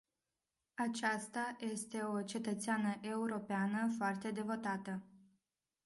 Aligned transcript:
Aceasta 0.75 1.55
este 1.59 1.97
o 2.03 2.21
cetățeană 2.21 2.97
europeană 3.01 3.93
foarte 3.97 4.31
devotată. 4.31 5.03